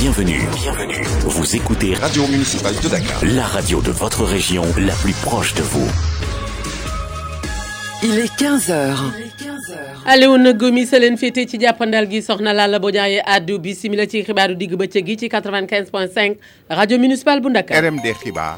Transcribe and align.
Bienvenue. 0.00 0.42
Bienvenue. 0.62 1.02
Vous 1.26 1.56
écoutez 1.56 1.94
Radio 1.94 2.24
Municipale 2.28 2.74
de 2.84 2.88
Dakar. 2.88 3.18
La 3.24 3.42
radio 3.42 3.80
de 3.82 3.90
votre 3.90 4.22
région, 4.22 4.62
la 4.80 4.94
plus 4.94 5.12
proche 5.12 5.54
de 5.54 5.62
vous. 5.62 5.90
Il 8.04 8.16
est 8.16 8.32
15h. 8.36 8.94
Allez, 10.06 10.28
on 10.28 10.38
c'est 10.86 11.08
une 11.08 11.16
ci 11.48 11.58
jàppandal 11.60 12.08
gi 12.08 12.22
soxna 12.22 12.52
la 12.54 12.78
Bodiaye 12.78 13.20
addu 13.26 13.58
bi 13.58 13.74
simila 13.74 14.06
ci 14.06 14.22
xibaaru 14.22 14.54
digg 14.54 14.74
95.5 14.76 16.36
radio 16.70 16.96
municipale 16.96 17.40
de 17.40 17.48
RMD 17.48 18.14
Riba. 18.22 18.56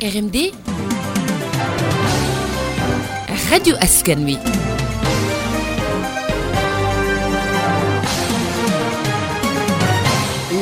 RMD. 0.00 0.36
radio 3.50 3.74
Askanwi. 3.80 4.38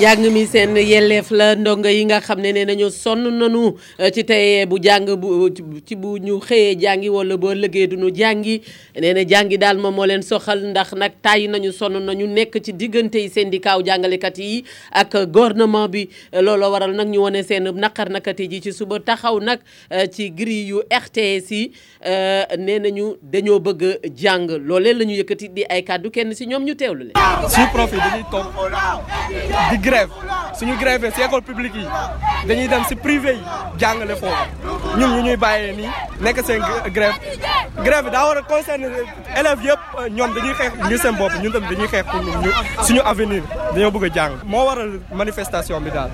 njàng 0.02 0.33
mi 0.34 0.47
seen 0.48 0.74
yelleef 0.77 1.30
la 1.30 1.55
ndongo 1.55 1.88
yi 1.88 2.05
nga 2.06 2.19
xam 2.20 2.41
ne 2.41 2.52
ne 2.52 2.65
nañu 2.65 2.91
sonn 2.91 3.23
nanu 3.38 3.74
euh, 4.01 4.11
ci 4.11 4.25
tey 4.27 4.66
bu 4.66 4.77
jàng 4.83 5.06
bu 5.20 5.48
ci 5.87 5.95
bu 5.95 6.16
ñu 6.19 6.41
xëyee 6.41 6.75
jàngi 6.80 7.09
wala 7.09 7.37
boo 7.37 7.55
liggéey 7.55 7.87
du 7.87 7.97
ñu 7.97 8.11
jàngi 8.16 8.61
nee 9.01 9.12
na 9.15 9.23
jàngi 9.23 9.59
daal 9.59 9.78
moom 9.78 9.94
moo 9.94 10.05
leen 10.06 10.22
soxal 10.22 10.59
ndax 10.70 10.92
nag 10.98 11.12
tàyyi 11.22 11.47
nañu 11.48 11.70
sonn 11.72 11.94
nañu 12.03 12.27
nekk 12.27 12.59
ci 12.64 12.72
diggante 12.72 13.14
yi 13.22 13.28
seen 13.31 13.48
di 13.50 13.61
kaaw 13.61 13.81
jàngalekat 13.84 14.39
yi 14.39 14.64
ak 14.91 15.17
gouvernement 15.31 15.89
bi 15.89 16.09
looloo 16.33 16.70
waral 16.72 16.94
nag 16.97 17.09
ñu 17.09 17.19
wane 17.22 17.42
seen 17.47 17.70
naqar 17.75 18.11
nakati 18.11 18.48
ji 18.50 18.61
ci 18.61 18.72
suba 18.72 18.98
taxaw 19.00 19.39
nag 19.41 19.61
euh, 19.92 20.06
ci 20.11 20.31
grille 20.33 20.66
yu 20.69 20.83
RTS 20.91 21.50
yi 21.50 21.72
euh, 22.06 22.44
nee 22.59 22.78
nañu 22.81 23.14
dañoo 23.22 23.61
bëgg 23.61 23.83
a 24.03 24.09
jàng 24.22 24.50
loolee 24.66 24.94
la 24.94 25.05
yëkkati 25.05 25.48
di 25.48 25.62
ay 25.70 25.83
kàddu 25.84 26.11
kenn 26.11 26.34
si 26.34 26.47
ñoom 26.48 26.64
ñu 26.64 26.75
teewlu 26.75 27.11
leen. 27.14 27.14
grève 29.92 30.08
suñu 30.58 30.76
grève 30.78 31.02
si 31.14 31.20
école 31.22 31.42
publique 31.50 31.74
yi 31.74 31.86
dañuy 32.48 32.68
dem 32.72 32.84
ci 32.88 32.94
privé 33.06 33.32
yi 33.34 33.44
jàngale 33.80 34.14
foofu 34.20 34.44
ñun 34.98 35.10
ñu 35.14 35.22
ñuy 35.26 35.36
bàyyee 35.44 35.74
nii 35.80 35.90
nekk 36.24 36.38
seen 36.46 36.62
grève 36.96 37.16
grève 37.86 38.08
daa 38.14 38.24
war 38.26 38.38
a 38.40 38.42
concerner 38.52 38.90
élèves 39.38 39.62
yëpp 39.68 39.82
ñoom 40.16 40.30
dañuy 40.36 40.54
xeex 40.58 40.72
ngir 40.84 40.98
seen 41.04 41.14
bopp 41.20 41.32
ñun 41.42 41.52
tamit 41.52 41.70
dañuy 41.72 41.88
xeex 41.92 42.04
pour 42.10 42.20
ñu 42.42 42.50
suñu 42.86 43.02
avenir 43.10 43.42
dañoo 43.74 43.90
bëgg 43.94 44.06
a 44.10 44.14
jàng 44.16 44.32
moo 44.52 44.64
waral 44.68 44.92
manifestation 45.20 45.80
bi 45.84 45.90
daal 45.96 46.10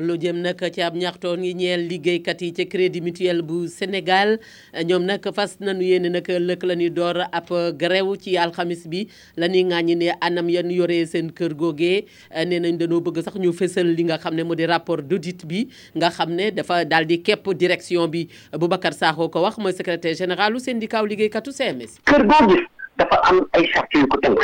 lu 0.00 0.16
jëm 0.16 0.38
nag 0.40 0.56
ci 0.74 0.80
ab 0.82 0.94
ñaxtoon 0.96 1.40
ngi 1.44 1.52
ñeel 1.54 1.80
liggéeykat 1.88 2.40
yi 2.42 2.52
ca 2.54 2.64
crédit 2.64 3.02
mutuel 3.02 3.42
bu 3.42 3.68
Sénégal 3.68 4.38
ñoom 4.86 5.04
nag 5.04 5.20
fas 5.34 5.60
nañu 5.60 5.82
yéene 5.84 6.08
nag 6.08 6.24
lëkk 6.28 6.62
la 6.64 6.74
ñuy 6.74 6.90
door 6.90 7.16
ab 7.32 7.48
grève 7.76 8.16
ci 8.18 8.36
alxamis 8.38 8.86
bi 8.88 9.06
la 9.36 9.48
ñuy 9.48 9.64
ŋàññi 9.64 9.96
ne 9.96 10.08
anam 10.20 10.48
yan 10.48 10.70
yoree 10.70 11.04
seen 11.06 11.30
kër 11.32 11.54
googee 11.54 12.06
nee 12.46 12.60
nañ 12.60 12.78
dañoo 12.78 13.00
bëgg 13.00 13.22
sax 13.24 13.34
ñu 13.36 13.52
fësal 13.52 13.86
li 13.94 14.04
nga 14.04 14.16
xam 14.18 14.34
ne 14.34 14.64
rapport 14.66 15.02
d' 15.02 15.44
bi 15.46 15.68
nga 15.96 16.10
xam 16.10 16.30
dafa 16.50 16.84
daal 16.86 17.06
képp 17.06 17.52
direction 17.54 18.06
bi 18.08 18.28
Boubacar 18.54 18.94
Sakho 18.94 19.28
ko 19.28 19.42
wax 19.42 19.58
mooy 19.58 19.72
secrétaire 19.72 20.16
général 20.16 20.54
u 20.56 20.58
syndicat 20.60 21.04
liggéeykatu 21.04 21.52
CMS. 21.52 22.00
kër 22.06 22.24
goo 22.26 22.56
dafa 22.98 23.16
am 23.28 23.44
ay 23.52 23.66
charte 23.68 23.92
yu 23.98 24.06
ko 24.08 24.16
tënk 24.16 24.38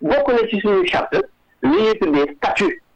bokk 0.00 0.28
na 0.28 0.46
ci 0.50 0.60
suñu 0.60 0.84
charte 0.86 1.16
li 1.62 1.68
ñuy 1.88 1.96
tuddee 1.98 2.34
statut 2.36 2.72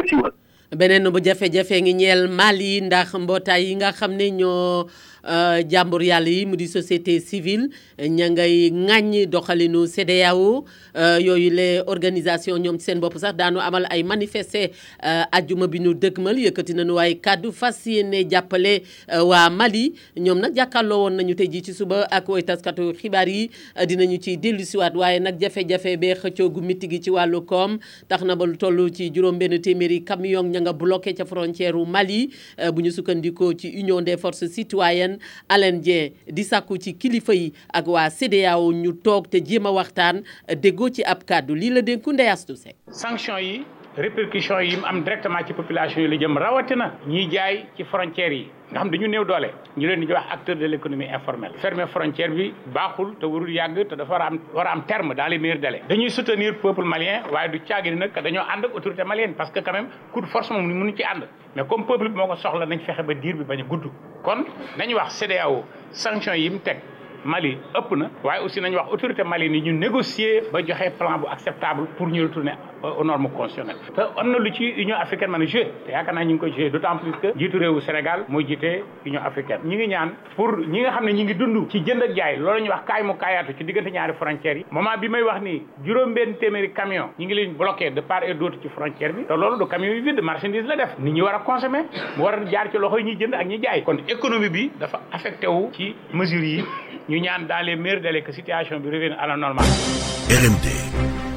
Tidiane 0.02 0.30
beneen 0.72 1.04
bu 1.12 1.20
jafe-jafe 1.20 1.80
ngi 1.84 1.92
ñeel 2.00 2.22
Mali 2.32 2.80
ndax 2.80 3.12
mbootaay 3.20 3.60
yi 3.68 3.74
nga 3.76 3.92
xam 3.98 4.12
ni 4.16 4.28
ñoo. 4.40 4.88
Euh, 5.22 5.62
jàmbur 5.70 6.02
yàlla 6.02 6.30
yi 6.34 6.46
mu 6.50 6.56
di 6.58 6.66
société 6.68 7.14
civile 7.22 7.68
ña 7.98 8.26
ngay 8.34 8.70
ŋàññi 8.74 9.26
doxalinu 9.30 9.86
CEDEAO 9.86 10.64
euh, 10.98 11.18
yooyu 11.22 11.48
les 11.50 11.80
organisation 11.86 12.58
ñoom 12.58 12.80
seen 12.80 12.98
bopp 12.98 13.16
sax 13.18 13.30
daanu 13.36 13.60
amal 13.62 13.86
ay 13.90 14.02
manifester 14.02 14.70
euh, 15.06 15.22
ajjuma 15.30 15.68
bi 15.68 15.78
ñu 15.78 15.94
dëgmal 15.94 16.38
yëkkati 16.42 16.74
nañu 16.74 16.94
waaye 16.98 17.14
kàddu 17.22 17.52
fas 17.52 17.86
yéene 17.86 18.24
jàppale 18.30 18.82
waa 19.28 19.48
Mali 19.50 19.94
ñoom 20.18 20.40
nag 20.40 20.56
jàkkaarloo 20.56 20.98
woon 21.04 21.14
nañu 21.14 21.34
tey 21.36 21.46
jii 21.46 21.62
ci 21.70 21.72
suba 21.72 22.02
ak 22.10 22.28
way 22.28 22.42
taskatu 22.42 22.90
xibaar 23.00 23.28
yi 23.28 23.48
dinañu 23.86 24.18
ci 24.20 24.36
dellusiwaat 24.36 24.94
waaye 24.96 25.20
nag 25.20 25.38
jafe-jafe 25.40 25.96
bee 26.00 26.14
xëccoogu 26.18 26.60
mitti 26.62 26.88
gi 26.90 26.98
ci 27.00 27.10
wàllu 27.10 27.44
koom 27.46 27.78
tax 28.08 28.24
na 28.24 28.34
ba 28.34 28.44
lu 28.44 28.56
toll 28.56 28.90
ci 28.90 29.10
juróom-benn 29.14 29.62
téeméeri 29.62 30.02
camion 30.04 30.42
ña 30.50 30.58
nga 30.60 30.72
bloqué 30.72 31.14
ca 31.14 31.24
frontière 31.24 31.76
u 31.78 31.86
Mali 31.86 32.30
bu 32.74 32.80
ñu 32.82 32.90
sukkandikoo 32.90 33.52
ci 33.54 33.68
union 33.68 34.02
des 34.02 34.16
forces 34.16 34.50
citoyennes 34.50 35.11
Hélène 35.12 35.20
Alain 35.48 35.78
di 35.80 36.44
sàkku 36.48 36.76
ci 36.82 36.90
kilifa 37.00 37.34
yi 37.40 37.48
ak 37.78 37.86
waa 37.92 38.10
CEDEAO 38.18 38.66
ñu 38.82 38.90
toog 39.04 39.24
te 39.32 39.38
jéem 39.46 39.66
a 39.66 39.70
waxtaan 39.78 40.16
déggoo 40.62 40.90
ci 40.94 41.02
ab 41.12 41.20
kàddu 41.28 41.52
lii 41.60 41.70
la 41.74 41.82
dénku 41.88 42.10
Ndeye 42.12 42.30
Astou 42.34 42.56
sanction 43.02 43.36
yi 43.46 43.56
répercution 43.96 44.60
yi 44.64 44.76
mu 44.76 44.84
am 44.86 45.02
directement 45.04 45.44
ci 45.46 45.52
population 45.52 46.00
yi 46.00 46.08
la 46.08 46.16
jëm 46.16 46.36
rawatina 46.38 46.94
ñiy 47.06 47.30
jaay 47.30 47.66
ci 47.76 47.84
frontières 47.84 48.32
yi 48.32 48.50
nga 48.70 48.80
xam 48.80 48.90
dañu 48.90 49.06
new 49.06 49.22
doole 49.24 49.52
ñu 49.76 49.86
leen 49.86 50.00
di 50.00 50.10
wax 50.12 50.24
acteur 50.32 50.56
de 50.56 50.64
l' 50.66 50.74
économie 50.74 51.08
informelle 51.12 51.52
fermer 51.58 51.86
frontière 51.88 52.30
bi 52.30 52.54
baaxul 52.72 53.16
te 53.20 53.26
warul 53.26 53.50
yàgg 53.50 53.86
te 53.86 53.94
dafa 53.94 54.10
war 54.10 54.20
a 54.22 54.26
am 54.28 54.38
war 54.54 54.66
a 54.66 54.70
am 54.72 54.84
terme 54.86 55.14
dans 55.14 55.28
les 55.28 55.38
meilleurs 55.38 55.60
délais 55.60 55.82
dañuy 55.90 56.08
soutenir 56.08 56.54
peuple 56.60 56.84
malien 56.84 57.20
waaye 57.30 57.50
du 57.50 57.60
caagi 57.60 57.90
ni 57.90 57.96
nag 57.98 58.12
dañoo 58.14 58.42
ànd 58.50 58.64
ak 58.64 58.74
autorité 58.74 59.04
malienne 59.04 59.34
parce 59.34 59.50
que 59.50 59.60
quand 59.60 59.72
même 59.72 59.88
coup 60.12 60.22
de 60.22 60.26
force 60.26 60.50
moom 60.50 60.66
ni 60.66 60.72
mënu 60.72 60.96
ci 60.96 61.02
ànd 61.04 61.28
mais 61.54 61.64
comme 61.66 61.84
peuple 61.84 62.08
bi 62.08 62.16
moo 62.16 62.26
ko 62.28 62.36
soxla 62.36 62.64
nañ 62.66 62.80
fexe 62.80 63.02
ba 63.02 63.12
diir 63.14 63.36
bi 63.36 63.44
bañ 63.44 63.60
a 63.60 63.64
gudd 63.64 63.90
kon 64.22 64.46
nañu 64.78 64.94
wax 64.96 65.18
CEDEAO 65.18 65.64
sanction 65.90 66.32
yi 66.32 66.48
mu 66.48 66.58
teg 66.60 66.78
Mali 67.24 67.56
ëpp 67.74 67.92
na 67.96 68.10
waaye 68.24 68.40
aussi 68.42 68.60
nañu 68.60 68.76
wax 68.76 68.90
autorité 68.92 69.22
Mali 69.22 69.48
ni 69.48 69.60
ñu 69.62 69.72
négocier 69.74 70.42
ba 70.52 70.58
joxe 70.62 70.90
plan 70.98 71.18
bu 71.18 71.26
acceptable 71.30 71.86
pour 71.96 72.08
ñu 72.08 72.22
retourner 72.24 72.52
euh, 72.82 72.90
aux 72.98 73.04
normes 73.04 73.30
constitutionnelles 73.30 73.76
te 73.94 74.00
am 74.00 74.32
na 74.32 74.38
lu 74.40 74.52
ci 74.52 74.64
Union 74.76 74.96
africaine 74.96 75.30
mën 75.30 75.40
a 75.42 75.46
joué 75.46 75.68
te 75.86 75.92
yaakaar 75.92 76.14
naa 76.14 76.24
ñu 76.24 76.32
ngi 76.34 76.38
koy 76.38 76.52
joué 76.52 76.70
d'autant 76.70 76.96
plus 76.98 77.12
que 77.22 77.38
jiitu 77.38 77.58
réewu 77.58 77.80
Sénégal 77.82 78.24
mooy 78.28 78.44
jiite 78.46 78.82
Union 79.06 79.20
africaine 79.24 79.60
ñi 79.64 79.76
ngi 79.76 79.86
ñaan 79.88 80.10
pour 80.34 80.56
ñi 80.58 80.80
nga 80.80 80.90
xam 80.90 81.04
ne 81.06 81.12
ñi 81.12 81.22
ngi 81.24 81.34
dund 81.36 81.68
ci 81.70 81.84
jënd 81.86 82.02
ak 82.02 82.12
jaay 82.16 82.38
loolu 82.38 82.60
ñu 82.60 82.68
wax 82.70 82.84
kaay 82.86 83.02
mu 83.04 83.14
kaayaatu 83.14 83.54
ci 83.56 83.64
diggante 83.64 83.90
ñaari 83.92 84.14
frontières 84.14 84.56
yi 84.56 84.64
moment 84.72 84.98
bi 85.00 85.08
may 85.08 85.22
wax 85.22 85.42
ni 85.42 85.62
juróom-benn 85.84 86.34
téeméeri 86.40 86.72
camion 86.72 87.10
ñi 87.20 87.26
ngi 87.26 87.34
leen 87.34 87.52
bloqué 87.54 87.90
de 87.90 88.00
part 88.00 88.24
et 88.24 88.34
d'autre 88.34 88.56
ci 88.60 88.68
frontière 88.68 89.12
bi 89.12 89.24
te 89.26 89.32
loolu 89.32 89.58
du 89.58 89.66
camion 89.68 89.92
yu 89.92 90.00
vide 90.02 90.20
marchandise 90.22 90.66
la 90.66 90.74
def 90.74 90.96
ni 90.98 91.12
ñi 91.12 91.22
war 91.22 91.36
a 91.36 91.38
consommer 91.40 91.84
mu 92.16 92.24
war 92.24 92.34
a 92.34 92.44
jaar 92.50 92.68
ci 92.72 92.78
loxo 92.78 92.98
yi 92.98 93.04
ñuy 93.04 93.16
jënd 93.16 93.34
ak 93.34 93.46
ñi 93.46 93.62
jaay 93.62 93.84
kon 93.84 93.98
économie 94.08 94.48
bi 94.50 94.72
dafa 94.76 95.02
affecté 95.12 95.46
wu 95.46 95.70
ci 95.72 95.94
mesures 96.12 96.56
yi 96.56 96.64
ñu 97.08 97.18
ñaan 97.18 97.46
daal 97.46 97.66
les 97.66 97.76
meilleurs 97.76 98.00
délais 98.02 98.22
que 98.22 98.32
situation 98.32 98.78
bi 98.80 98.88
revienne 98.90 99.16
à 99.18 99.26
la 99.26 99.36
normale. 99.36 99.68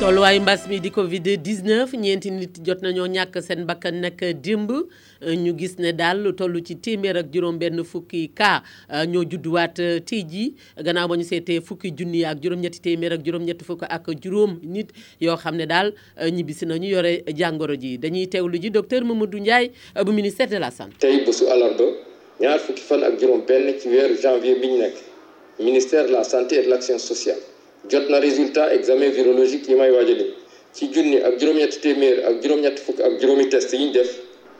tolluwaayu 0.00 0.40
mbas 0.40 0.68
mi 0.68 0.80
di 0.80 0.90
Covid 0.90 1.26
19 1.40 1.96
ñeenti 1.96 2.30
nit 2.30 2.60
jot 2.62 2.82
nañoo 2.84 3.06
ñàkk 3.08 3.40
seen 3.42 3.64
bakkan 3.66 4.00
nag 4.00 4.18
démb 4.42 4.70
ñu 5.44 5.52
gis 5.58 5.78
ne 5.78 5.92
daal 5.92 6.20
lu 6.22 6.32
toll 6.36 6.60
ci 6.62 6.76
téeméer 6.76 7.16
ak 7.16 7.26
juróom-benn 7.32 7.80
fukki 7.84 8.28
cas 8.28 8.60
euh, 8.92 9.06
ñoo 9.06 9.22
judduwaat 9.24 9.78
euh, 9.78 10.00
tey 10.04 10.20
jii 10.28 10.54
gannaaw 10.84 11.08
ba 11.08 11.16
ñu 11.16 11.24
seetee 11.24 11.60
fukki 11.64 11.90
junni 11.96 12.24
ak 12.24 12.40
juróom-ñetti 12.42 12.92
ak 13.08 13.24
juróom-ñetti 13.24 13.64
fukk 13.64 13.82
ak 13.88 14.04
juróom 14.22 14.58
nit 14.62 14.92
yoo 15.20 15.36
xam 15.36 15.56
ne 15.56 15.64
daal 15.66 15.94
euh, 16.20 16.28
ñibbisi 16.30 16.66
nañu 16.66 16.88
yore 16.88 17.24
jàngoro 17.32 17.74
ji 17.74 17.96
dañuy 17.98 18.26
teewlu 18.28 18.60
ji 18.60 18.70
docteur 18.70 19.02
Mamadou 19.04 19.40
Ndiaye 19.40 19.70
bu 20.04 20.12
ministère 20.12 20.48
de 20.48 20.56
la 20.58 20.70
santé. 20.70 20.92
tey 20.98 21.24
bésu 21.24 21.48
alarba 21.48 21.84
ñaar 22.40 22.60
fukki 22.60 22.82
fan 22.82 23.02
ak 23.02 23.18
juróom-benn 23.20 23.72
ci 23.80 23.88
weeru 23.88 24.14
janvier 24.20 24.60
bi 24.60 24.68
ñu 24.68 24.76
nekk 24.78 24.96
ministère 25.58 26.04
de 26.04 26.10
la 26.12 26.24
santé 26.24 26.60
et 26.60 26.64
de 26.64 26.70
l'action 26.70 26.98
sociale. 26.98 27.40
jot 27.88 28.08
na 28.10 28.18
résultat 28.20 28.70
examen 28.74 29.10
virologique 29.10 29.68
yi 29.68 29.74
may 29.76 29.90
waaj 29.90 30.10
a 30.10 30.16
ci 30.74 30.88
junni 30.92 31.18
ak 31.22 31.38
juróom-ñetti 31.40 31.78
téeméer 31.80 32.16
ak 32.28 32.42
juróom-ñetti 32.42 32.82
fukk 32.82 33.00
ak 33.00 33.20
juróomi 33.20 33.48
test 33.48 33.72
yi 33.72 33.78
ñu 33.84 33.92
def 33.92 34.10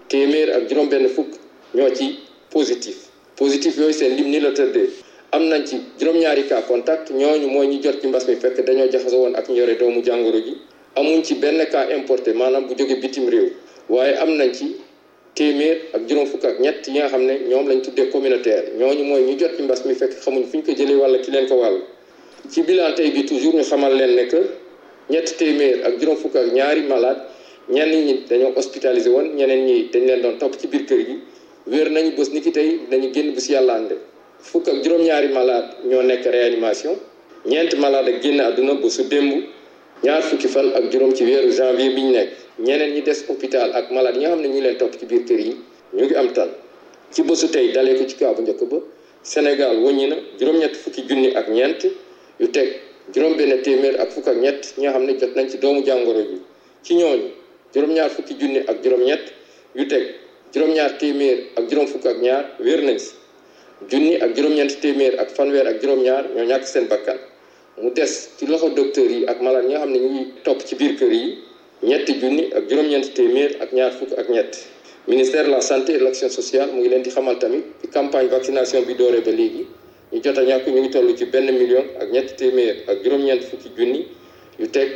téeméer 0.08 0.50
ak 0.52 0.68
juróom-benn 0.70 1.08
fukk 1.08 1.28
ñoo 1.74 1.90
ci 1.94 2.18
positif 2.50 2.96
positif 3.36 3.76
yooyu 3.78 3.92
seen 3.92 4.16
lim 4.16 4.30
ni 4.30 4.40
la 4.40 4.52
tëddee 4.52 4.88
am 5.32 5.42
nañ 5.48 5.64
ci 5.66 5.76
juróom-ñaari 5.98 6.46
cas 6.48 6.62
contact 6.68 7.10
ñooñu 7.10 7.46
mooy 7.50 7.66
ñu 7.66 7.82
jot 7.82 8.00
ci 8.00 8.06
mbas 8.06 8.26
mi 8.28 8.36
fekk 8.36 8.64
dañoo 8.66 8.88
jaxasoo 8.90 9.18
woon 9.22 9.34
ak 9.34 9.48
ñu 9.48 9.62
doomu 9.78 10.02
jàngoro 10.04 10.38
ji 10.40 10.54
amuñ 10.94 11.22
ci 11.24 11.34
benn 11.34 11.58
cas 11.70 11.88
importé 11.92 12.32
maanaam 12.32 12.66
bu 12.66 12.74
jóge 12.78 12.96
bitim 13.00 13.28
réew 13.28 13.50
waaye 13.88 14.16
am 14.16 14.30
nañ 14.36 14.52
ci 14.54 14.76
téeméer 15.34 15.80
ak 15.94 16.08
juróom 16.08 16.26
fukk 16.26 16.44
ak 16.44 16.60
ñett 16.60 16.86
yi 16.86 16.92
nga 16.94 17.08
xam 17.08 17.24
ne 17.26 17.38
ñoom 17.48 17.68
lañ 17.68 17.80
tuddee 17.82 18.08
communautaire 18.10 18.70
ñooñu 18.78 19.02
mooy 19.04 19.22
ñu 19.22 19.36
jot 19.38 19.56
ci 19.56 19.62
mbas 19.62 19.84
mi 19.84 19.94
fekk 19.94 20.12
xamuñ 20.22 20.44
fu 20.44 20.56
ñu 20.58 20.62
ko 20.62 20.72
jëlee 20.72 20.94
walla 20.94 21.18
ki 21.18 21.30
leen 21.30 21.48
ko 21.48 21.54
wàll 21.60 21.78
ci 22.50 22.62
bilan 22.62 22.94
tey 22.94 23.10
bi 23.10 23.24
toujours 23.24 23.54
ñu 23.54 23.62
xamal 23.62 23.94
leen 23.96 24.14
ne 24.14 24.24
que 24.26 24.40
ñetti 25.10 25.32
téeméer 25.36 25.86
ak 25.86 25.98
juróom 26.00 26.16
fukk 26.16 26.34
ak 26.36 26.52
ñaari 26.52 26.82
malade 26.82 27.20
ñenn 27.68 27.90
ñi 28.06 28.24
dañoo 28.28 28.52
hospitalisé 28.56 29.08
woon 29.10 29.34
ñeneen 29.34 29.64
ñi 29.66 29.88
dañ 29.92 30.06
leen 30.06 30.20
doon 30.22 30.36
topp 30.38 30.54
ci 30.60 30.66
biir 30.66 30.84
kër 30.86 31.00
gi 31.06 31.16
wéer 31.66 31.90
nañu 31.90 32.10
bés 32.16 32.30
ni 32.32 32.40
ki 32.40 32.50
tey 32.50 32.80
dañu 32.90 33.10
génn 33.12 33.32
bu 33.34 33.40
si 33.40 33.52
yàlla 33.52 33.74
ànde 33.74 33.96
fukk 34.38 34.68
ak 34.68 34.82
juróom-ñaari 34.82 35.28
malade 35.32 35.68
ñoo 35.84 36.02
nekk 36.02 36.24
réanimation 36.26 36.96
ñeenti 37.46 37.76
malaad 37.76 38.08
ak 38.08 38.22
génn 38.22 38.40
adduna 38.40 38.74
ba 38.74 38.88
su 38.90 39.02
démb 39.08 39.32
ñaar 40.02 40.22
fukki 40.22 40.48
fan 40.48 40.70
ak 40.74 40.92
juróom 40.92 41.12
ci 41.14 41.24
weeru 41.24 41.50
janvier 41.52 41.94
bi 41.94 42.02
ñu 42.02 42.10
nekk 42.10 42.30
ñeneen 42.58 42.92
ñi 42.94 43.02
des 43.02 43.20
hôpital 43.26 43.70
ak 43.72 43.90
malade 43.90 44.18
ñoo 44.18 44.30
xam 44.30 44.40
ne 44.42 44.48
ñu 44.48 44.60
leen 44.60 44.76
topp 44.76 44.94
ci 44.98 45.06
biir 45.06 45.24
kër 45.24 45.40
yi 45.40 45.54
ñu 45.94 46.04
ngi 46.04 46.14
am 46.14 46.32
tan 46.32 46.50
ci 47.12 47.22
bésu 47.22 47.48
tey 47.50 47.72
dalee 47.72 47.94
ko 47.98 48.04
ci 48.04 48.16
kaabu 48.16 48.42
njëkk 48.42 48.62
ba 48.68 48.78
Sénégal 49.26 49.74
wëññi 49.82 50.06
na 50.08 50.16
juróom-ñett 50.38 50.74
fukki 50.82 51.02
junni 51.08 51.28
ñeent 51.56 51.80
yu 52.38 52.48
tek 52.52 52.80
juróom 53.14 53.36
benn 53.38 53.56
téeméer 53.64 53.96
ak 54.00 54.10
fukk 54.12 54.28
ak 54.28 54.36
ñett 54.42 54.62
ñi 54.76 54.84
nga 54.84 54.92
xam 54.92 55.04
ne 55.06 55.12
jot 55.20 55.32
nañ 55.36 55.48
ci 55.50 55.56
doomu 55.58 55.80
jàngoro 55.86 56.20
ji 56.20 56.36
ci 56.84 56.94
ñooñu 56.94 57.28
juróom-ñaar 57.74 58.10
fukki 58.10 58.34
junni 58.40 58.60
ak 58.70 58.76
juróom-ñett 58.82 59.24
yu 59.74 59.86
teg 59.92 60.04
juróom-ñaar 60.54 60.90
téeméer 61.00 61.38
ak 61.58 61.64
juróom 61.70 61.86
fukk 61.92 62.06
ak 62.06 62.18
ñaar 62.20 62.44
wér 62.66 62.82
nañ 62.82 62.98
si 62.98 63.12
junni 63.90 64.14
ak 64.24 64.36
juróom 64.36 64.54
ñent 64.54 64.80
téeméer 64.82 65.14
ak 65.20 65.28
fanweer 65.36 65.66
ak 65.68 65.80
juróom-ñaar 65.82 66.24
ñoo 66.34 66.44
ñàkk 66.50 66.64
seen 66.72 66.84
bakkan 66.92 67.18
mu 67.82 67.90
des 67.90 68.12
ci 68.36 68.44
loxo 68.46 68.68
docteur 68.68 69.10
yi 69.10 69.24
ak 69.26 69.40
malade 69.40 69.66
ñi 69.68 69.74
nga 69.74 69.80
xam 69.86 69.92
ne 69.92 70.22
topp 70.44 70.60
ci 70.66 70.74
biir 70.76 70.94
kër 70.98 71.12
yi 71.12 71.38
ñetti 71.88 72.12
junni 72.20 72.44
ak 72.56 72.68
juróom 72.68 72.86
ñent 72.88 73.14
téeméer 73.14 73.50
ak 73.62 73.72
ñaar 73.72 73.92
fukk 73.98 74.12
ak 74.20 74.28
ñett 74.28 74.52
ministère 75.08 75.44
de 75.44 75.50
la 75.52 75.60
santé 75.60 75.94
et 75.94 75.98
de 75.98 76.04
l'action 76.04 76.28
sociale 76.28 76.70
mu 76.74 76.80
ngi 76.80 76.88
leen 76.88 77.02
di 77.02 77.10
xamal 77.10 77.38
tamit 77.38 77.64
campagne 77.94 78.28
vaccination 78.36 78.80
bi 78.82 78.94
dooree 78.94 79.20
ba 79.22 79.30
léegi 79.32 79.64
ñu 80.12 80.18
jot 80.24 80.38
a 80.40 80.42
ñàkk 80.50 80.64
ñu 80.72 80.78
ngi 80.80 80.90
toll 80.94 81.08
ci 81.18 81.24
benn 81.32 81.46
million 81.60 81.84
ak 82.02 82.06
ñetti 82.14 82.32
téeméer 82.40 82.76
ak 82.90 82.96
juróom-ñeent 83.02 83.42
fukki 83.48 83.68
junni 83.76 84.00
yu 84.60 84.66
teg 84.74 84.88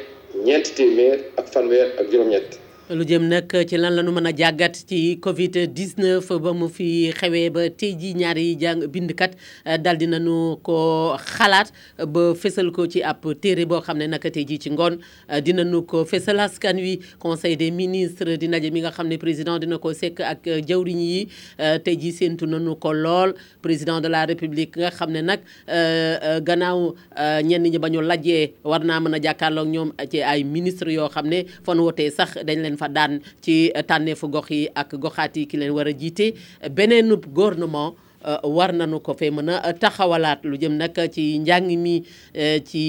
ñeenti 0.47 0.71
téeméer 0.79 1.17
ak 1.39 1.47
fanweer 1.55 1.87
ak 2.01 2.05
juróom-ñett 2.13 2.49
lu 2.91 3.05
jëm 3.07 3.29
nak 3.29 3.53
ci 3.71 3.77
lan 3.79 3.95
lañu 3.95 4.11
mëna 4.11 4.33
ci 4.75 5.17
covid 5.23 5.55
19 5.73 6.27
ba 6.43 6.53
mu 6.53 6.69
fi 6.69 7.13
xewé 7.13 7.49
ba 7.51 7.69
ji 7.79 8.17
jang 8.59 8.85
bind 8.89 9.15
kat 9.15 9.37
eh, 9.65 9.77
dal 9.79 9.97
di 9.97 10.07
nu 10.09 10.57
ko 10.65 11.17
xalaat 11.17 11.71
ba 12.09 12.35
fessel 12.35 12.71
ko 12.73 12.87
ci 12.89 13.01
app 13.03 13.25
téré 13.41 13.65
bo 13.65 13.81
xamné 13.81 14.09
nak 14.09 14.25
nag 14.27 14.35
ji 14.49 14.59
ci 14.59 14.71
ngoon 14.71 14.99
eh, 15.29 15.41
dinanu 15.41 15.87
ko 15.87 16.05
fessel 16.05 16.41
askan 16.41 16.77
wi 16.79 16.99
conseil 17.21 17.57
des 17.57 17.71
ministres 17.71 18.37
dina 18.37 18.59
jëm 18.59 18.83
nga 18.83 18.91
xamné 18.91 19.19
président 19.19 19.59
dina 19.61 19.79
ko 19.79 19.93
sék 19.95 20.21
ak 20.21 20.47
eh, 20.49 20.61
jawriñ 20.67 20.99
yi 20.99 21.29
ji 21.95 22.29
nanu 22.47 22.75
ko 22.77 22.93
lool 22.93 23.35
président 23.63 24.01
de 24.01 24.09
la 24.09 24.25
république 24.27 24.77
nga 24.77 24.91
xamné 24.91 25.23
nak 25.23 25.41
gannaaw 26.43 26.95
ñen 27.45 27.63
ñi 27.63 27.79
bañu 27.79 28.01
lajé 28.03 28.55
warna 28.65 28.99
mëna 29.01 29.21
jakkalok 29.23 29.69
ñom 29.69 29.93
ci 30.11 30.23
ay 30.23 30.43
ministre 30.45 30.91
yo 30.93 31.09
xamné 31.09 31.47
fon 31.63 31.79
woté 31.79 32.11
sax 32.11 32.35
dañ 32.45 32.59
leen 32.63 32.77
fa 32.81 32.89
daan 32.89 33.21
ci 33.45 33.69
tànneefu 33.89 34.27
gox 34.33 34.47
yi 34.57 34.63
ak 34.81 34.91
goxaat 35.03 35.35
yi 35.37 35.45
ki 35.51 35.57
leen 35.61 35.75
war 35.77 35.89
a 35.91 35.93
jiite 36.01 36.27
beneen 36.77 37.09
gouvernement 37.37 37.93
euh, 38.29 38.41
war 38.57 38.71
nañu 38.79 38.99
ko 39.07 39.13
fee 39.19 39.33
mën 39.37 39.49
a 39.61 39.71
taxawalaat 39.83 40.41
lu 40.49 40.55
jëm 40.63 40.75
nag 40.81 40.95
ci 41.15 41.23
njàng 41.45 41.69
mi 41.85 41.95
euh, 42.41 42.59
ci. 42.69 42.83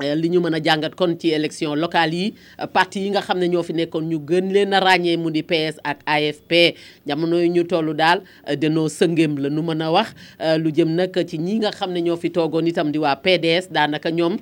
Euh, 0.00 0.14
li 0.16 0.30
ñu 0.32 0.40
mën 0.40 0.54
a 0.54 0.56
jàngat 0.64 0.94
kon 0.96 1.12
ci 1.20 1.28
élection 1.36 1.74
locale 1.74 2.14
yi 2.14 2.34
euh, 2.60 2.64
parti 2.72 3.00
yi 3.02 3.10
nga 3.12 3.20
xam 3.20 3.38
ne 3.38 3.44
ñoo 3.52 3.62
fi 3.62 3.74
nekkoon 3.76 4.06
ñu 4.08 4.20
gën 4.26 4.48
leen 4.52 4.72
a 4.72 4.80
ràññee 4.80 5.18
mu 5.20 5.30
di 5.30 5.42
PS 5.42 5.76
ak 5.84 5.98
AFP 6.06 6.54
jamono 7.06 7.36
yi 7.36 7.50
ñu 7.52 7.64
toll 7.66 7.92
daal 7.94 8.22
euh, 8.48 8.56
danoo 8.56 8.88
sëngéem 8.88 9.36
la 9.38 9.50
nu 9.50 9.60
mën 9.62 9.82
a 9.82 9.90
wax 9.92 10.14
lu 10.64 10.72
jëm 10.72 10.94
nag 10.96 11.12
ci 11.28 11.38
ñi 11.38 11.58
nga 11.60 11.70
xam 11.72 11.92
ne 11.92 12.00
ñoo 12.00 12.16
fi 12.16 12.30
toogoon 12.32 12.66
itam 12.68 12.90
di 12.90 12.98
waa 12.98 13.14
PDS 13.16 13.68
daanaka 13.70 14.08
ñoom 14.10 14.38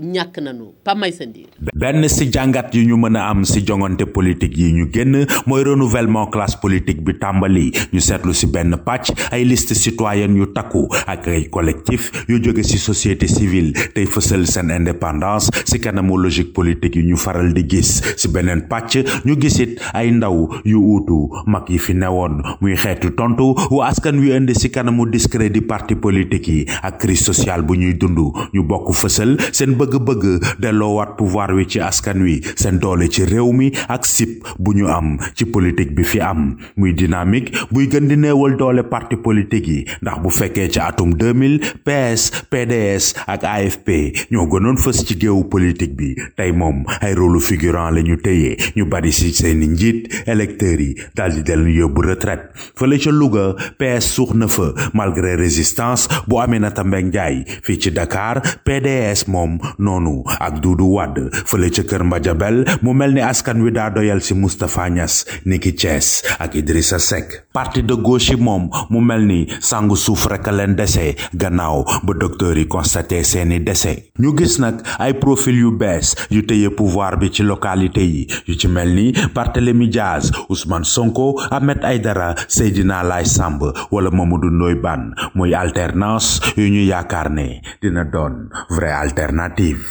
ñàkk 0.00 0.36
nañu 0.42 0.74
pamay 0.84 1.12
sa 1.12 1.24
ndiir 1.24 1.48
benn 1.78 2.06
si 2.08 2.28
jàngat 2.30 2.74
yi 2.74 2.84
ñu 2.84 2.96
mën 3.00 3.16
a 3.16 3.30
am 3.30 3.42
si 3.44 3.64
jongante 3.66 4.04
politique 4.04 4.58
yi 4.58 4.72
ñu 4.74 4.90
génn 4.92 5.24
mooy 5.46 5.64
renouvellement 5.64 6.26
classe 6.26 6.56
politique 6.60 7.00
bi 7.02 7.14
tàmbali 7.14 7.72
ñu 7.94 8.00
seetlu 8.00 8.34
si 8.34 8.46
benn 8.46 8.76
pàcc 8.76 9.16
ay 9.30 9.44
liste 9.46 9.72
citoyenne 9.74 10.36
yu 10.38 10.46
takku 10.52 10.88
ak 11.06 11.26
ay 11.28 11.48
collectif 11.48 12.12
yu 12.28 12.36
jóge 12.44 12.62
si 12.62 12.76
société 12.76 13.26
civile 13.26 13.72
tey 13.94 14.04
fësal 14.04 14.44
indépendance 14.90 15.48
ci 15.64 15.78
kanamu 15.80 16.16
logique 16.18 16.52
politique 16.52 16.96
yi 16.96 17.04
ñu 17.06 17.16
faral 17.16 17.52
di 17.52 17.62
gis 17.68 17.90
si 18.18 18.28
beneen 18.28 18.62
pàcc 18.68 19.04
ñu 19.24 19.36
gisit 19.40 19.80
ay 19.94 20.10
ndaw 20.10 20.48
yu 20.64 20.80
uutu 20.82 21.28
mag 21.46 21.64
yi 21.68 21.78
fi 21.78 21.92
newoon 21.94 22.40
muy 22.60 22.74
xeetu 22.76 23.10
tontu 23.14 23.54
wu 23.70 23.82
askan 23.86 24.18
wi 24.18 24.32
indi 24.36 24.54
si 24.54 24.70
kanamu 24.70 25.06
discrédit 25.10 25.66
parti 25.66 25.94
politique 25.94 26.48
yi 26.48 26.64
ak 26.82 26.98
crise 27.00 27.24
sociale 27.24 27.62
bu 27.62 27.74
ñuy 27.74 27.94
dund 27.94 28.18
ñu 28.54 28.62
bokk 28.66 28.92
fësal 28.94 29.36
seen 29.52 29.76
bëgg-bëgg 29.78 30.58
delloowaat 30.60 31.14
pouvoir 31.18 31.54
wi 31.54 31.66
ci 31.66 31.80
askan 31.80 32.22
wi 32.22 32.40
seen 32.56 32.78
doole 32.80 33.08
ci 33.08 33.24
réew 33.24 33.52
mi 33.52 33.70
ak 33.88 34.06
sip 34.06 34.44
bu 34.58 34.74
ñu 34.74 34.88
am 34.90 35.16
ci 35.34 35.44
politique 35.46 35.94
bi 35.94 36.02
fi 36.04 36.20
am 36.20 36.56
muy 36.76 36.92
dynamique 36.94 37.52
muy 37.70 37.86
gën 37.86 38.08
di 38.08 38.16
néewal 38.16 38.56
doole 38.56 38.82
parti 38.88 39.16
politique 39.16 39.68
yi 39.70 39.84
ndax 40.02 40.18
bu 40.24 40.30
fekkee 40.30 40.68
ci 40.68 40.80
atum 40.82 41.14
2000 41.14 41.82
PS 41.84 42.30
PDS 42.50 43.14
ak 43.26 43.44
AFP 43.44 44.14
ñoo 44.30 44.48
gënoon 44.50 44.79
fës 44.80 45.02
ci 45.04 45.14
geewu 45.20 45.42
politique 45.52 45.92
bi 45.96 46.08
tay 46.40 46.52
mom 46.56 46.78
ay 47.04 47.12
rôle 47.18 47.36
figurant 47.44 47.92
lañu 47.92 48.16
teyé 48.24 48.54
ñu 48.78 48.86
bari 48.88 49.10
ci 49.12 49.28
seen 49.36 49.60
njit 49.74 50.06
électeur 50.24 50.80
yi 50.80 50.94
dal 51.18 51.34
di 51.36 51.42
del 51.44 51.66
yóbbu 51.76 52.04
retraite 52.06 52.48
fële 52.80 52.96
ci 53.02 53.12
Louga 53.12 53.42
PS 53.80 54.06
suux 54.14 54.32
fa 54.48 54.66
malgré 54.96 55.34
résistance 55.36 56.08
bu 56.28 56.38
Aminata 56.40 56.84
Mbeng 56.84 57.08
Ndiaye 57.10 57.58
fi 57.66 57.76
ci 57.78 57.90
Dakar 57.90 58.40
PDS 58.64 59.26
mom, 59.28 59.58
nonu, 59.78 60.22
ak 60.32 60.60
Doudou 60.64 60.96
Wade 60.96 61.26
fële 61.50 61.68
ci 61.70 61.84
Kër 61.84 62.04
Madjabel 62.08 62.62
mu 62.82 62.94
melni 62.96 63.20
askan 63.20 63.60
wi 63.60 63.72
da 63.76 63.90
doyal 63.90 64.22
si 64.24 64.34
Moustapha 64.34 64.88
Niass 64.88 65.26
niki 65.44 65.72
Thiès 65.74 66.22
ak 66.38 66.54
Idrissa 66.62 66.98
Seck 66.98 67.42
parti 67.52 67.82
de 67.84 67.94
gauche 68.00 68.36
mom 68.38 68.70
mu 68.90 69.00
melni 69.00 69.18
ni 69.44 69.52
sangu 69.60 69.94
souf 69.96 70.24
rek 70.32 70.46
leen 70.50 70.72
dese 70.78 71.10
gannaaw 71.36 71.84
ba 72.08 72.14
docteur 72.16 72.56
yi 72.56 72.64
constaté 72.72 73.20
seen 73.24 73.52
dese 73.66 73.92
ñu 74.18 74.32
gis 74.38 74.56
na 74.58 74.69
nag 74.70 74.86
ay 75.02 75.18
profil 75.18 75.56
yu 75.66 75.70
bees 75.74 76.14
yu 76.34 76.46
téye 76.46 76.70
pouvoir 76.70 77.18
bi 77.18 77.34
ci 77.34 77.42
localité 77.42 78.06
yi 78.06 78.22
yu 78.46 78.54
ci 78.54 78.68
mel 78.70 78.94
ni 78.94 79.10
Barthélemy 79.34 79.90
Diaz 79.90 80.30
Ousmane 80.48 80.86
Sonko 80.86 81.34
Ahmed 81.50 81.82
Aïdara 81.82 82.30
Seydina 82.46 83.02
lay 83.02 83.26
sàmb 83.26 83.60
wala 83.90 84.10
Mamadou 84.14 84.54
Ndoye 84.54 84.78
Bane 84.78 85.10
muy 85.34 85.54
alternance 85.54 86.38
yu 86.56 86.70
ñu 86.70 86.86
yaakaar 86.86 87.30
ne 87.34 87.60
dina 87.82 88.04
doon 88.04 88.48
vraie 88.70 88.94
alternative. 88.94 89.82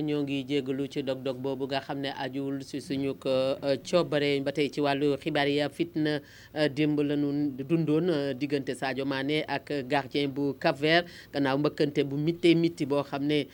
ñoo 0.00 0.22
ngi 0.22 0.42
jégalu 0.48 0.86
ci 0.92 1.00
dog-dog 1.02 1.38
boobu 1.42 1.66
nga 1.68 1.80
xam 1.86 1.98
ne 2.00 2.08
ajuwul 2.24 2.62
si 2.62 2.80
suñu 2.80 3.14
ko 3.18 3.28
euh, 3.30 3.76
coobare 3.84 4.40
ba 4.44 4.52
tey 4.52 4.68
ci 4.70 4.80
wàllu 4.80 5.16
xibaar 5.22 5.48
yi 5.48 5.62
fitna 5.72 6.20
euh, 6.56 6.68
démb 6.68 6.98
la 7.00 7.16
ñu 7.16 7.52
dundoon 7.68 8.08
euh, 8.08 8.32
diggante 8.32 8.74
Sadio 8.74 9.04
Mané 9.04 9.44
ak 9.48 9.86
gardien 9.88 10.28
bu 10.28 10.54
Cap-Vert 10.58 11.04
gannaaw 11.32 11.58
mbëkkante 11.58 12.00
bu 12.08 12.16
mittee 12.16 12.54
mitti 12.54 12.86
boo 12.86 13.02
xam 13.02 13.24
ne 13.26 13.46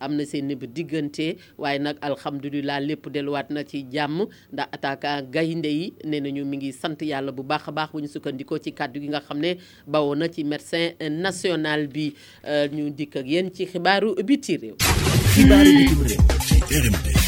am 0.00 0.14
na 0.16 0.24
seen 0.24 0.52
bu 0.54 0.66
diggante 0.66 1.36
waaye 1.58 1.78
nag 1.78 1.96
alhamdulilah 2.00 2.80
lépp 2.80 3.08
delluwaat 3.08 3.50
na 3.50 3.64
ci 3.64 3.82
jàmm 3.92 4.26
ndax 4.52 4.68
attaquant 4.72 5.22
gaynde 5.30 5.66
yi 5.68 5.92
nee 6.04 6.20
nañu 6.20 6.44
mu 6.44 6.56
ngi 6.56 6.72
sant 6.72 7.00
yàlla 7.02 7.32
bu 7.32 7.42
baax 7.42 7.68
a 7.68 7.72
baax 7.72 7.90
bu 7.92 8.00
ñu 8.00 8.08
sukkandikoo 8.08 8.58
ci 8.58 8.72
kàddu 8.72 9.00
gi 9.00 9.08
nga 9.08 9.20
xam 9.20 9.38
ne 9.40 9.56
bawoon 9.86 10.18
na 10.18 10.28
ci 10.28 10.44
médecin 10.44 10.92
national 11.10 11.88
bi 11.88 12.12
ñu 12.72 12.90
dikk 12.90 13.16
ak 13.16 13.26
yéen 13.26 13.50
ci 13.54 13.66
xibaaru 13.66 14.14
biti 14.26 14.56
réew. 14.56 14.76
Habari 15.38 15.72
bitimre. 15.78 16.16
Elimde. 16.70 17.19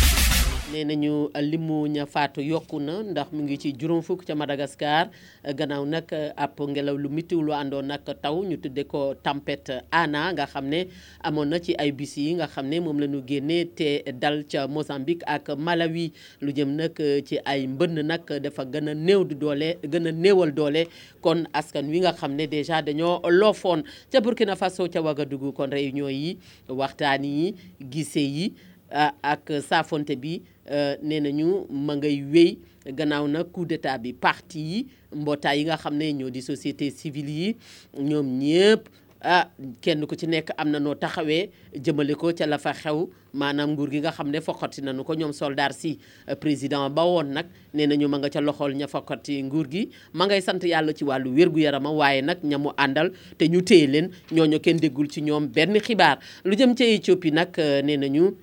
nee 0.73 0.85
nañu 0.88 1.29
limu 1.41 1.87
ña 1.87 2.07
faatu 2.07 2.41
yokk 2.41 2.73
na 2.81 3.02
ndax 3.02 3.29
mu 3.33 3.43
ngi 3.45 3.57
ci 3.59 3.73
juróom 3.76 4.00
fukk 4.02 4.25
ca 4.26 4.33
Madagascar 4.35 5.11
gannaaw 5.45 5.85
nag 5.85 6.09
ab 6.37 6.57
ngelaw 6.57 6.97
lu 6.97 7.09
méttiw 7.12 7.41
lu 7.45 7.52
àndoon 7.52 7.87
nag 7.93 8.00
taw 8.23 8.37
ñu 8.49 8.57
tuddee 8.57 8.85
ko 8.88 9.12
tempête 9.14 9.81
Ana 9.93 10.33
nga 10.33 10.47
xam 10.49 10.69
ne 10.73 10.81
amoon 11.21 11.49
na 11.52 11.59
ci 11.61 11.75
ay 11.79 11.93
bis 11.93 12.17
yi 12.17 12.35
nga 12.41 12.47
xam 12.49 12.67
ne 12.73 12.81
moom 12.81 12.99
la 13.05 13.07
ñu 13.07 13.21
génnee 13.29 13.64
te 13.76 14.00
dal 14.12 14.45
ca 14.50 14.64
Mozambique 14.67 15.21
ak 15.29 15.49
Malawi 15.61 16.12
lu 16.41 16.52
jëm 16.57 16.71
nag 16.76 16.97
ci 17.29 17.37
ay 17.45 17.67
mbënn 17.69 18.00
nag 18.00 18.25
dafa 18.43 18.64
gën 18.64 18.88
a 18.88 18.95
néew 18.95 19.25
du 19.29 19.35
doole 19.35 19.76
gën 19.93 20.07
a 20.09 20.12
néewal 20.12 20.55
doole 20.57 20.87
kon 21.21 21.45
askan 21.52 21.85
wi 21.91 22.00
nga 22.00 22.12
xam 22.17 22.33
ne 22.33 22.47
déjà 22.49 22.81
dañoo 22.83 23.21
loofoon 23.31 23.83
ca 24.11 24.21
Burkina 24.25 24.57
Faso 24.57 24.88
ca 24.88 25.00
Ouagadougou 25.05 25.52
kon 25.52 25.69
réunion 25.71 26.09
yi 26.09 26.38
waxtaan 26.69 27.25
yi 27.25 27.55
gise 27.93 28.21
yi. 28.25 28.52
Euh, 28.95 29.09
ak 29.25 29.49
saafonte 29.65 30.13
bi 30.21 30.43
euh, 30.69 30.97
nee 31.03 31.21
nañu 31.25 31.47
ma 31.73 31.95
ngay 31.97 32.19
wéy 32.33 32.59
gannaaw 32.93 33.25
nag 33.27 33.47
coup 33.51 33.65
d'état 33.65 33.97
bi 33.97 34.13
parti 34.13 34.61
yi 34.71 34.87
mbootaay 35.17 35.59
yi 35.61 35.65
nga 35.65 35.79
xam 35.79 35.95
ne 35.97 36.11
ñoo 36.13 36.29
di 36.31 36.43
société 36.43 36.91
civile 36.91 37.31
yi 37.41 37.57
ñoom 37.99 38.27
ñëpp 38.39 38.89
ah 39.23 39.49
kenn 39.81 40.05
ku 40.07 40.15
ci 40.19 40.27
nekk 40.27 40.51
am 40.59 40.69
na 40.71 40.79
noo 40.81 40.93
taxawee 40.95 41.49
jëmale 41.85 42.15
ko 42.21 42.35
ca 42.37 42.45
la 42.45 42.59
fa 42.59 42.75
xew 42.75 43.09
maanaam 43.33 43.71
nguur 43.73 43.89
gi 43.91 44.01
nga 44.05 44.13
xam 44.13 44.29
ne 44.29 44.41
fokkati 44.43 44.83
nañu 44.83 45.05
ko 45.07 45.15
ñoom 45.15 45.33
soldaar 45.33 45.73
si 45.73 45.99
euh, 46.29 46.37
président 46.37 46.91
ba 46.91 47.05
woon 47.07 47.33
nag 47.33 47.47
nee 47.73 47.87
nañu 47.87 48.09
ma 48.09 48.19
nga 48.19 48.29
ca 48.29 48.41
loxool 48.43 48.75
ña 48.77 48.89
fokkati 48.89 49.43
nguur 49.43 49.71
gi 49.73 49.89
ma 50.13 50.27
ngay 50.27 50.43
sant 50.43 50.61
yàlla 50.63 50.93
ci 50.93 51.05
wàllu 51.05 51.31
wér-gu-yarama 51.33 51.91
waaye 51.91 52.21
nag 52.23 52.45
ñamu 52.45 52.71
àndal 52.77 53.09
te 53.39 53.49
ñu 53.49 53.63
téye 53.65 53.87
leen 53.87 54.11
ñooñu 54.31 54.61
kenn 54.61 54.77
déggul 54.77 55.09
ci 55.09 55.21
ñoom 55.23 55.47
benn 55.49 55.81
xibaar 55.81 56.19
lu 56.45 56.55
jëm 56.59 56.75
ca 56.75 56.85
Éthiopie 56.85 57.31
nag 57.33 57.57
nee 57.85 57.97
nañu 57.97 58.37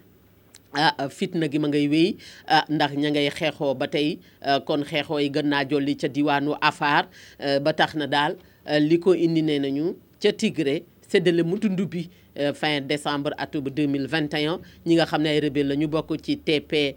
Ah, 0.73 0.93
ah 1.01 1.09
fitna 1.09 1.49
gi 1.51 1.57
ma 1.57 1.65
ngay 1.69 1.88
wéy 1.93 2.09
ah 2.55 2.61
ndax 2.75 2.91
ña 3.01 3.09
ngay 3.11 3.27
xeexoo 3.38 3.73
ba 3.79 3.88
tey 3.93 4.09
ah, 4.49 4.59
kon 4.67 4.81
xeexoo 4.89 5.17
yi 5.23 5.29
gën 5.35 5.47
naa 5.51 5.63
jolli 5.69 5.93
ca 6.01 6.05
diwaanu 6.15 6.51
Afar 6.69 7.03
ah, 7.45 7.57
ba 7.63 7.71
tax 7.79 7.89
na 7.99 8.05
daal 8.13 8.31
li 8.89 8.97
ko 9.03 9.09
indi 9.25 9.41
nee 9.47 9.57
nañu 9.63 9.85
ca 10.21 10.29
Tigré 10.39 10.75
séddale 11.09 11.41
mu 11.49 11.55
tund 11.61 11.79
bi 11.91 12.01
Euh, 12.39 12.53
fin 12.53 12.79
décembre 12.79 13.31
atum 13.38 13.65
2021 13.67 14.62
ñi 14.86 14.96
nga 14.96 15.05
xam 15.05 15.24
ne 15.24 15.27
ay 15.29 15.41
rebelle 15.41 15.67
la 15.67 15.75
ñu 15.75 15.88
bokk 15.89 16.22
ci 16.24 16.38
TPFL 16.38 16.96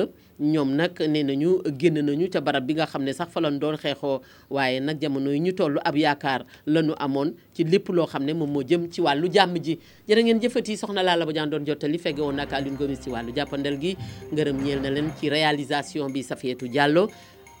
euh, 0.00 0.06
ñoom 0.38 0.76
nag 0.76 0.92
nee 1.08 1.24
nañu 1.24 1.58
génn 1.76 1.98
nañu 1.98 2.28
ca 2.30 2.40
barab 2.40 2.66
bi 2.68 2.74
nga 2.74 2.86
xam 2.86 3.02
ne 3.02 3.12
sax 3.12 3.30
fa 3.32 3.40
doon 3.40 3.76
xeexoo 3.76 4.20
waaye 4.48 4.78
nag 4.78 5.02
jamono 5.02 5.32
yi 5.32 5.40
ñu 5.40 5.52
toll 5.54 5.80
ab 5.84 5.96
yaakaar 5.96 6.44
la 6.66 6.82
ñu 6.82 6.92
amoon 7.00 7.34
ci 7.52 7.64
lépp 7.64 7.88
loo 7.88 8.06
xam 8.06 8.22
ne 8.24 8.32
moom 8.32 8.48
moo 8.52 8.62
jëm 8.62 8.88
ci 8.92 9.00
wàllu 9.00 9.26
jàmm 9.28 9.56
ji 9.60 9.76
jërë 10.06 10.22
ngeen 10.22 10.40
jëfati 10.40 10.76
soxna 10.76 11.02
laa 11.02 11.16
la 11.16 11.26
ba 11.26 11.32
jaan 11.32 11.50
doon 11.50 11.66
jottali 11.66 11.98
fege 11.98 12.20
woon 12.20 12.34
nag 12.36 12.52
Alioune 12.52 12.76
Gomis 12.78 13.00
ci 13.02 13.10
wàllu 13.10 13.34
jàppandal 13.34 13.76
gi 13.80 13.96
ngërëm 14.32 14.62
ñeel 14.62 14.80
na 14.82 14.90
leen 14.90 15.10
ci 15.18 15.28
réalisation 15.28 16.08
bi 16.10 16.22
Safiétou 16.22 16.68
Diallo 16.68 17.10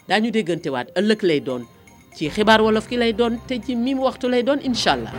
daañu 0.08 0.30
déggantewaat 0.30 0.94
ëllëg 0.96 1.22
lay 1.24 1.40
doon 1.40 1.62
ci 2.14 2.28
xibaar 2.30 2.62
wolof 2.62 2.86
ki 2.88 2.96
lay 2.98 3.12
doon 3.12 3.34
te 3.48 3.58
ci 3.58 3.74
miim 3.74 3.98
waxtu 3.98 4.28
lay 4.30 4.42
doon 4.44 4.60
incha 4.62 4.92
allah 4.92 5.10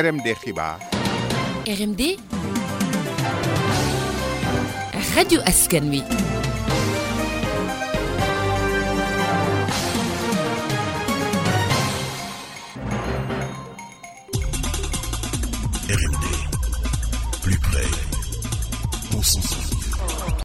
RMD 0.00 0.32
Khiba. 0.40 0.80
RMD 1.68 2.16
Radio 5.12 5.44
Askanwi. 5.44 6.39